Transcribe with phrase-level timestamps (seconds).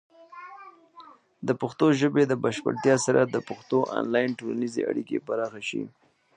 [1.47, 5.81] د پښتو ژبې د بشپړتیا سره، د پښتنو آنلاین ټولنیزې اړیکې پراخه شي.